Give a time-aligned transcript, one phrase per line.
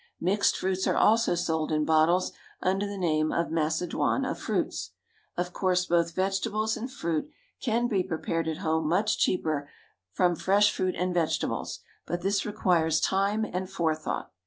[0.19, 4.93] Mixed fruits are also sold in bottles under the name of Macedoine of Fruits.
[5.37, 7.29] Of course, both vegetables and fruit
[7.61, 9.69] can be prepared at home much cheaper
[10.11, 14.31] from fresh fruit and vegetables, but this requires time and forethought.